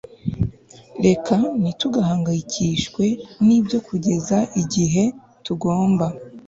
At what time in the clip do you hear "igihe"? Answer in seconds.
4.61-5.03